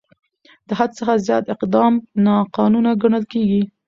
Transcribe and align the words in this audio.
د 0.67 0.69
حد 0.79 0.89
څخه 0.99 1.13
زیات 1.27 1.45
اقدام 1.55 1.93
ناقانونه 2.25 2.91
ګڼل 3.01 3.23
کېږي. 3.33 3.61